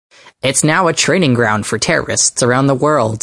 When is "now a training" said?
0.63-1.35